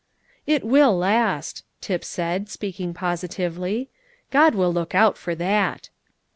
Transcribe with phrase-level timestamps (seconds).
[0.47, 3.91] "It will last," Tip said, speaking positively.
[4.31, 5.91] "God will look out for that."